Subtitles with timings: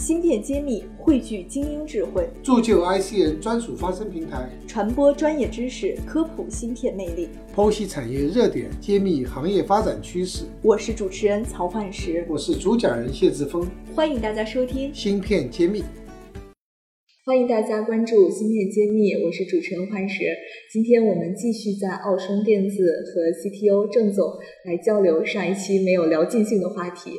[0.00, 10.44] 芯片揭秘汇聚精英智慧，铸就 IC 人专属发声平台，传播专业知识，科普芯片魅力，剖析产业热点，揭秘行业发展趋势。
[10.62, 15.84] 我是主持人曹焕石，我是主讲人谢志峰，欢迎大家收听芯片揭秘。
[17.26, 20.24] 欢迎大家关注芯片揭秘，我是主持人焕石。
[20.72, 22.74] 今天我们继续在奥声电子
[23.04, 24.24] 和 CTO 郑总
[24.64, 27.12] 来交流上一期没有聊尽兴的话题。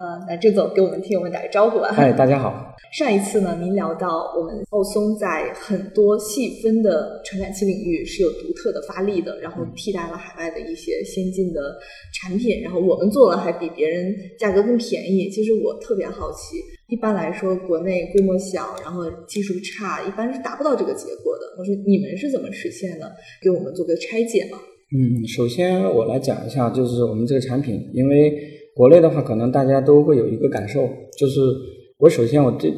[0.00, 1.92] 呃，那郑总给我们听友们打个招呼吧。
[1.92, 2.74] 嗨，大家好。
[2.90, 11.76] 上一次呢，您聊到我们奥松在很多细分的传感器领域是有独特的发力的，然后替代了海外的一些先进的
[12.14, 15.28] 产品，然后我们做了还比别人价格更便宜。
[15.28, 16.56] 其实我特别好奇，
[16.88, 21.44] 一般来说国内规模小，然后技术差，一般是达不到这个结果的。
[21.58, 23.12] 我说你们是怎么实现的？
[23.42, 24.56] 给我们做个拆解嘛。
[24.96, 28.56] 嗯，首先我来讲一下，就是我们这个产品，因为。
[28.80, 30.80] 国内的话，可能大家都会有一个感受，
[31.18, 31.38] 就是
[31.98, 32.74] 我首先我定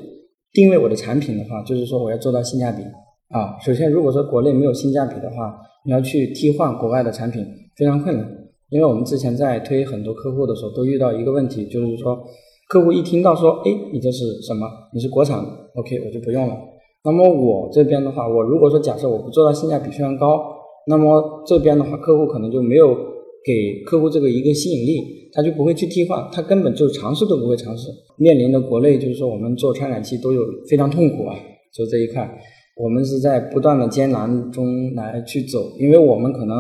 [0.53, 2.83] 定位我的产品的话，就是说我要做到性价比
[3.29, 3.57] 啊。
[3.65, 7.47] 首先，如果说国内没有性价比的话，你要去替换国外的产品
[7.77, 8.29] 非常困难。
[8.71, 12.19] 因为我们之前在推很多客户的时候，都遇到一个问题，就是说
[12.69, 14.67] 客户一听到说，哎，你这是什么？
[14.93, 16.57] 你是国产的，OK，我就不用了。
[17.05, 20.43] 那么我这边的话，我如果说假设我不做到性价比非常高，
[20.89, 22.93] 那么这边的话，客户可能就没有
[23.45, 25.23] 给客户这个一个吸引力。
[25.35, 27.89] 他就不会去替换，他根本就尝试都不会尝试。
[28.19, 31.35] 面临的国内就是说，我们做传感器都有非常痛苦啊，
[31.73, 32.31] 就这一块，
[32.77, 35.73] 我们是在不断的艰难中来去走。
[35.79, 36.55] 因为我们可能，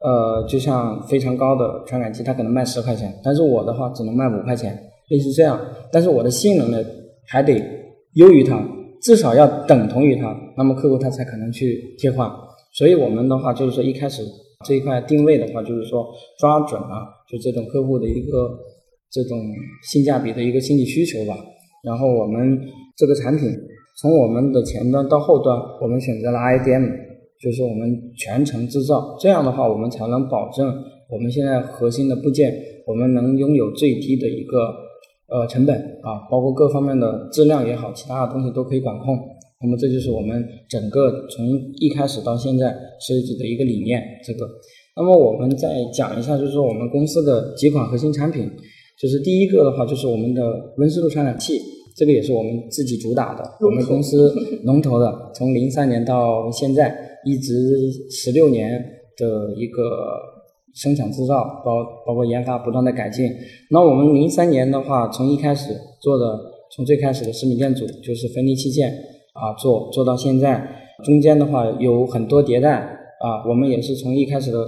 [0.00, 4.74] 呃，就像非常高的传感器，它可能卖十块钱，但是我的话只能卖五块钱，
[5.10, 5.60] 类似这样。
[5.92, 6.82] 但是我的性能呢，
[7.26, 7.62] 还得
[8.14, 8.66] 优于它，
[9.02, 12.26] 至少要等同于它，那么客户他才可能去替换。
[12.72, 14.22] 所以我们的话就是说，一开始
[14.66, 17.06] 这一块定位的话，就是说抓准了。
[17.30, 18.58] 就这种客户的一个
[19.10, 19.38] 这种
[19.82, 21.36] 性价比的一个心理需求吧，
[21.84, 22.58] 然后我们
[22.96, 23.48] 这个产品
[24.00, 26.90] 从我们的前端到后端，我们选择了 IDM，
[27.40, 30.66] 就是我们全程制造，这样的话我们才能保证
[31.08, 32.52] 我们现在核心的部件，
[32.86, 34.74] 我们能拥有最低的一个
[35.28, 39.16] 呃成本啊，包括各方面的质量也好，其他的东西都可以管控。
[39.60, 41.46] 那么这就是我们整个从
[41.80, 44.48] 一开始到现在设计的一个理念，这个。
[44.96, 48.50] 那么我们再讲一下，就是我们公司的几款核心产品，
[49.00, 50.42] 就是第一个的话，就是我们的
[50.76, 51.60] 温湿度传感器，
[51.96, 54.32] 这个也是我们自己主打的，我们公司
[54.64, 58.72] 龙头的，从零三年到现在一直十六年
[59.16, 59.82] 的一个
[60.74, 63.28] 生产制造，包包括研发不断的改进。
[63.70, 66.38] 那我们零三年的话，从一开始做的，
[66.74, 68.92] 从最开始的十米电阻就是分离器件
[69.34, 70.66] 啊，做做到现在，
[71.04, 72.78] 中间的话有很多迭代
[73.20, 74.58] 啊，我们也是从一开始的。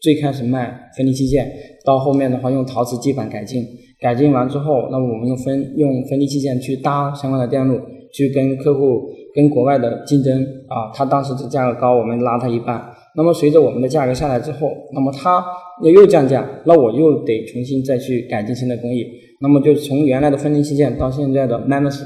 [0.00, 1.52] 最开始卖分离器件，
[1.84, 3.66] 到后面的话用陶瓷基板改进，
[4.00, 7.80] 改进完之后，那么我们用分用分离器件去搭相关的电路，
[8.12, 12.80] 去跟客户跟国外的竞争啊，他当时的价格高，我们拉他一半。
[13.16, 15.44] 那么随着我们的价格下来之后，那么他
[15.82, 19.04] 又又降价，那我又得重新再去改进新的工艺。
[19.40, 22.04] 那么就从原来的分离器件到现在的 MEMS，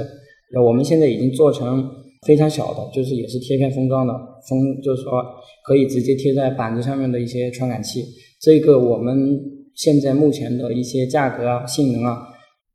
[0.54, 1.86] 那我们现在已经做成。
[2.26, 4.14] 非常小的，就是也是贴片封装的，
[4.48, 5.22] 封就是说
[5.64, 8.04] 可以直接贴在板子上面的一些传感器。
[8.40, 9.40] 这个我们
[9.74, 12.28] 现在目前的一些价格啊、性能啊，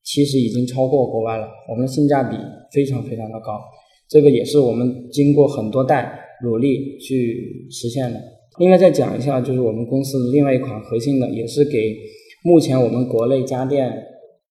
[0.03, 1.47] 其实已经超过国外了。
[1.69, 2.35] 我们的性价比
[2.73, 3.59] 非常非常的高，
[4.09, 8.19] 这个也是我们经过很多代努力去实现的。
[8.59, 11.95] 另外再讲一下，就是我们公司的另外一款核心的，也是给
[12.43, 13.93] 目前我们国内家电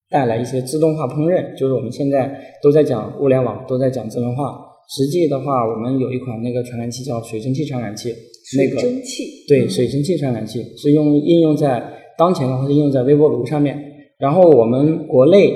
[0.09, 4.66] 带来一些自动化烹饪，就是我们现在都在讲物联网，都在讲智能化。
[4.89, 8.15] 实际的话，我们有一款那个传感器叫水蒸气传感器，
[8.57, 11.83] 那个水蒸气对水蒸气传感器是用应用在
[12.17, 13.77] 当前的话是应用在微波炉上面。
[14.19, 15.53] 然后我们国内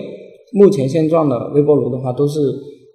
[0.53, 2.41] 目前现状的微波炉的话，都是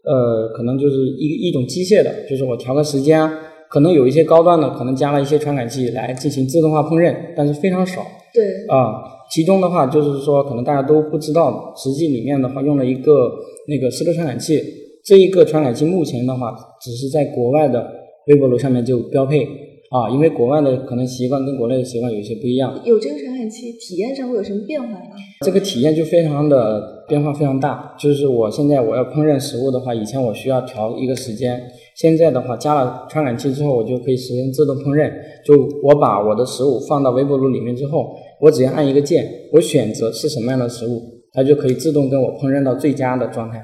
[0.03, 3.27] 呃可能就是一一种机械的，就是我调个时间，
[3.69, 8.05] 可能有一些高端的可能加了一些传感器来进行自动化烹饪，但是非常少。
[8.33, 9.01] 对啊，
[9.31, 13.31] 其中的话就是说可能大家都不知道，实际里面的话用了一个
[13.69, 14.61] 那个湿度传感器。
[15.05, 17.87] 这一个传感器目前的话，只是在国外的
[18.25, 19.45] 微波炉上面就标配
[19.91, 22.81] 啊，因为国外的可能习惯跟国内的习惯有些不一样。
[22.83, 25.15] 有这个传感器，体验上会有什么变化呢？
[25.45, 27.95] 这个体验就非常的变化非常大。
[27.99, 31.61] 就是我现在我要烹饪食物的话，以前我需要调一个时间，
[31.95, 35.13] 现在的话加了传感器之后，我就可以实现自动烹饪。
[35.45, 40.99] 就我把我的食物放到微波炉里面之后，我只要按一个键，我选择是什么样的食物，
[41.31, 43.63] 它就可以自动跟我烹饪到最佳的状态。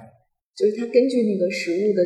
[0.57, 2.03] 就是它根据那个食物的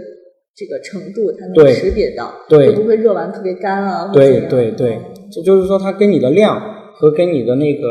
[0.55, 4.11] 这个程度，它能识别到，会不会热完特别干啊？
[4.13, 4.97] 对对对，
[5.31, 6.61] 这就是说它跟你的量
[6.95, 7.87] 和跟你的那个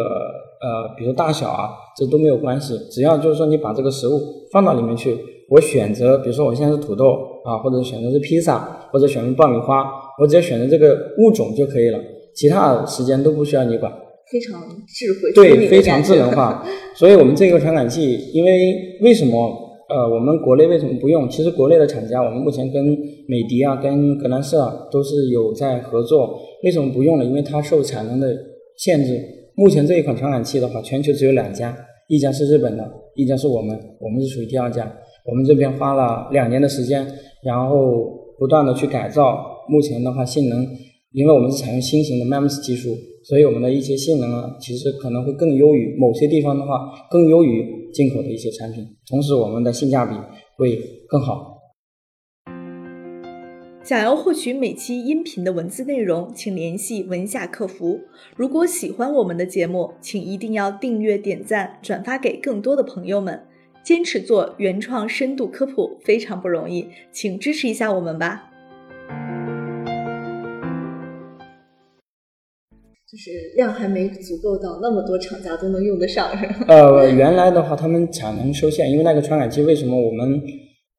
[0.62, 1.68] 呃，比如大小啊，
[1.98, 4.18] 这都没有关系，只要就是说你把这个食物
[4.50, 5.14] 放到里面去，
[5.50, 9.84] 我选择，比如说我现在是土豆啊，或者选择是披萨，或者选择爆米花，
[10.18, 11.98] 我只要选择这个物种就可以了，
[12.34, 13.92] 其他时间都不需要你管。
[14.32, 14.58] 非常
[14.88, 16.64] 智慧，对，非常智能化。
[16.96, 19.60] 所以我们这个传感器，因为为什么？
[19.94, 21.28] 呃，我们国内为什么不用？
[21.28, 22.84] 其实国内的厂家，我们目前跟
[23.28, 26.36] 美的啊、跟格兰仕啊都是有在合作。
[26.64, 27.24] 为什么不用呢？
[27.24, 28.36] 因为它受产能的
[28.76, 29.20] 限制。
[29.54, 31.76] 目前这一款传感器的话，全球只有两家，
[32.08, 34.92] 一家是日本的，一家是我们，我们是属于第二家。
[35.24, 37.06] 我们这边花了两年的时间，
[37.44, 37.76] 然后
[38.36, 39.62] 不断的去改造。
[39.68, 40.66] 目前的话，性能，
[41.14, 42.90] 因为我们是采用新型的 MEMS 技术。
[43.22, 48.84] 所以我们的一些性能啊，其实可能会更优于某些地方的话，更优于进口的一些产品。
[49.08, 50.14] 同时，我们的性价比
[50.58, 50.78] 会
[51.08, 51.54] 更好。
[53.82, 58.00] 想要获取每期音频的文字内容，请联系文夏客服。
[58.36, 63.44] 如果喜欢我们的节目，请一定要订阅、点赞、转发给更多的朋友们。
[63.82, 68.53] 坚持做原创深度科普非常不容易，请支持一下我们吧。
[73.14, 76.66] 就是量还没足够到那么多厂家都能用得上，是吧？
[76.66, 80.28] 呃，原来的话，他们产能受限，因为那个传感器，为什么我们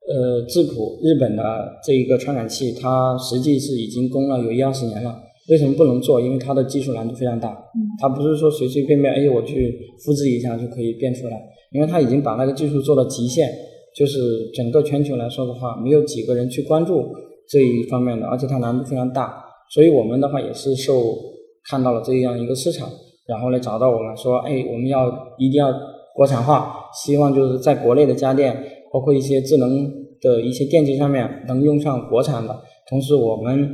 [0.07, 1.43] 呃质朴日本的
[1.83, 5.13] 这一个传感器，它实际是已经供了有一二十年了，
[5.49, 6.21] 为什么不能做？
[6.21, 7.53] 因为它的技术难度非常大，
[7.99, 11.37] 它不是说随随便便哎我去复制一下就可以变出来，
[11.73, 13.51] 因为它已经把那个技术做到极限，
[13.93, 17.09] 就是整个全球来说的话，没有几个人去关注
[17.49, 19.35] 这一方面的，而且它难度非常大，
[19.73, 21.34] 所以我们的话也是受。
[21.69, 22.89] 看到了这样一个市场，
[23.27, 25.73] 然后来找到我们说，哎，我们要一定要
[26.13, 28.55] 国产化，希望就是在国内的家电，
[28.93, 29.91] 包括一些智能
[30.21, 32.61] 的一些电器上面能用上国产的。
[32.87, 33.67] 同时，我们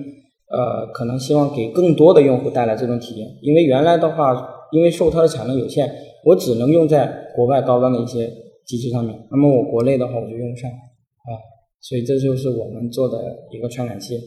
[0.48, 4.34] 呃可能希望给更多的用户带来这种体验，因为原来的话，
[4.72, 8.32] 因为受它的产能有限，我只能用在国外高端的一些
[8.66, 11.36] 机器上面，那么我国内的话我就用不上啊，
[11.82, 13.18] 所以这就是我们做的
[13.52, 14.18] 一个传感器，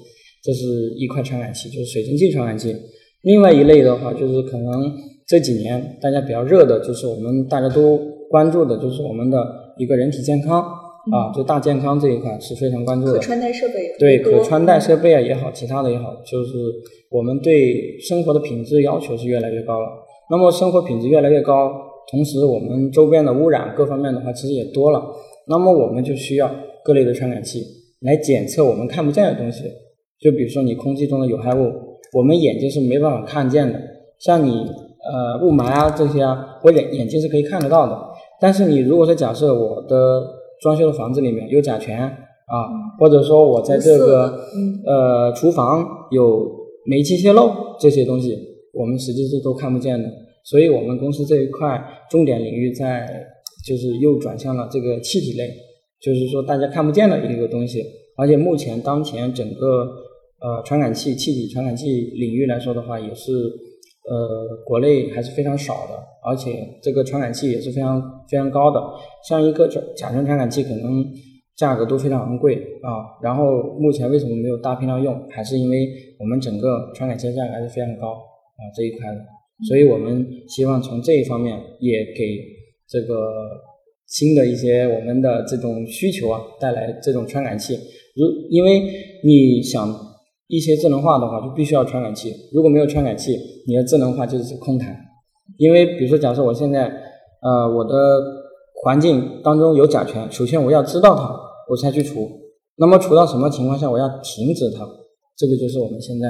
[0.42, 2.76] 这是一块传感器，就是水蒸气传感器。
[3.24, 4.92] 另外一类的话，就是可能
[5.26, 7.98] 这几年大家比较热的，就是我们大家都
[8.30, 9.42] 关注的，就是我们的
[9.78, 13.14] 一个人体健康啊，就大健康这一块是非常关注的。
[13.14, 16.50] 可穿戴设备对，可穿戴设备啊也好，其他的也好，就是
[17.10, 19.88] 我们对生活的品质要求是越来越高了。
[20.30, 21.72] 那么生活品质越来越高，
[22.10, 25.02] 同时我们周边的污染各方面的话，其实也多了。
[25.48, 26.50] 那么我们就需要
[26.84, 27.62] 各类的传感器
[28.00, 29.62] 来检测我们看不见的东西，
[30.20, 31.72] 就比如说你空气中的有害物。
[32.14, 33.80] 我们眼睛是没办法看见的，
[34.20, 37.98] 像你呃雾霾啊这些啊，我眼眼睛是可以看得到的。
[38.40, 40.22] 但是你如果说假设我的
[40.60, 42.54] 装修的房子里面有甲醛啊，
[43.00, 44.38] 或者说我在这个
[44.86, 46.48] 呃厨房有
[46.86, 47.50] 煤气泄漏
[47.80, 48.38] 这些东西，
[48.72, 50.08] 我们实际是都看不见的。
[50.44, 53.08] 所以我们公司这一块重点领域在
[53.66, 55.50] 就是又转向了这个气体类，
[56.00, 57.82] 就是说大家看不见的一个东西，
[58.16, 59.88] 而且目前当前整个。
[60.44, 66.50] 呃，传感器、气体传感器领域来说的话，也是呃国内还是非常少的，而且
[66.82, 67.98] 这个传感器也是非常
[68.28, 68.78] 非常高的。
[69.26, 71.02] 像一个甲甲醛传感器，可能
[71.56, 73.16] 价格都非常昂贵啊。
[73.22, 75.88] 然后目前为什么没有大批量用，还是因为
[76.20, 79.20] 我们整个传感器的价格还是非常高啊这一块的。
[79.66, 82.38] 所以我们希望从这一方面也给
[82.86, 83.32] 这个
[84.08, 87.72] 新的一些我们的这种需求啊带来这种传感器。
[88.14, 88.82] 如因为
[89.24, 90.12] 你想。
[90.48, 92.32] 一些智能化的话，就必须要传感器。
[92.52, 93.36] 如果没有传感器，
[93.66, 94.96] 你的智能化就是空谈。
[95.58, 96.90] 因为比如说，假设我现在，
[97.40, 98.20] 呃，我的
[98.82, 101.34] 环境当中有甲醛，首先我要知道它，
[101.70, 102.28] 我才去除。
[102.76, 104.86] 那么除到什么情况下我要停止它？
[105.36, 106.28] 这个就是我们现在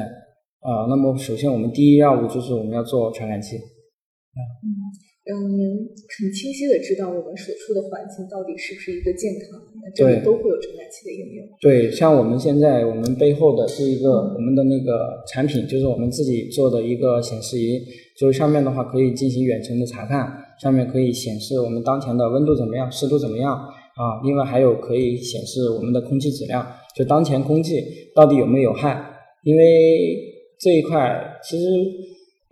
[0.60, 0.86] 啊。
[0.88, 3.56] 那么首先我们第一要务就是我们要做传感器。
[3.56, 5.14] 嗯。
[5.24, 11.46] 让您很清晰的知道我们所处的环境到底是不是一个健康的，这里都会有传感器的应用。
[11.60, 17.80] 对，像我们现在我们背后的是一个我们的那个产品，就是我们自己做的一个显示仪，
[18.18, 24.20] 就是上面的话可以进行远程的查看，上面可以显示我们当前的温度怎么样，湿度怎么样啊？
[24.24, 28.98] 另外还有可以显示我们的空气质量，就当前空气到底有没有害？
[29.44, 29.62] 因为
[30.58, 31.64] 这一块其实。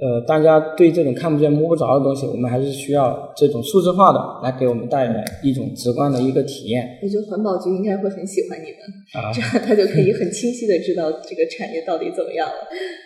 [0.02, 6.98] 呃，大家对这种看不见摸不着的东西，我们还是需要这种数字化的来给我们带来一种直观的一个体验。
[7.00, 8.78] 我觉得环保局应该会很喜欢你们，
[9.32, 12.54] 这样他就可以很清晰的知道这个产业到底怎么样了，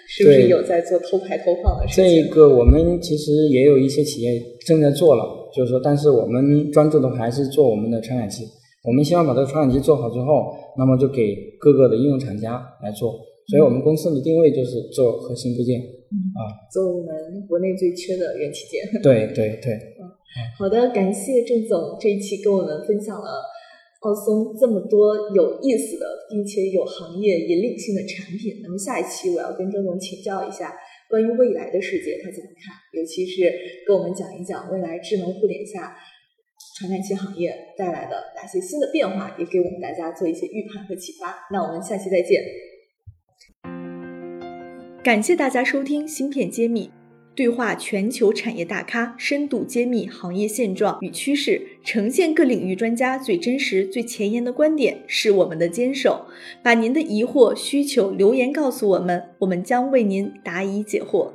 [0.09, 2.25] 是不是有在做偷排偷放的事情。
[2.25, 5.23] 这个我们其实也有一些企业正在做了，
[5.55, 8.43] 就是说，但是我们专注的还是做我们的传感器。
[8.85, 13.13] 我们希望把这个传感器做好之后，那么就给各个的应用厂家来做。
[13.49, 15.79] 所以我们公司的定位就是做核心部件。
[16.35, 16.41] 啊。
[16.73, 19.03] 做我们国内最缺的元器件。
[19.03, 19.79] 对对对。
[20.59, 23.41] 好的，感谢郑总这一期跟我们分享了
[24.01, 28.61] 奥松这么多有意思的，并且有行业引领性的产品。
[28.63, 30.77] 那么下一期我要跟郑总请教一下
[31.09, 33.51] 关于未来的世界他怎么看，尤其是
[33.87, 35.97] 跟我们讲一讲未来智能互联下
[36.79, 41.49] 传感器行业带来的哪些新的变化，也给我们大家做一些预判和启发。
[41.51, 42.45] 那我们下期再见。
[45.07, 46.87] 感谢大家收听《芯片揭秘》。
[47.37, 56.27] 对话全球产业大咖，深度揭秘行业现状与趋势，呈现各领域专家最真实、最前沿的观点，是我们的坚守。
[56.61, 61.31] 把您的疑惑、需求留言告诉我们，我们将为您答疑解惑。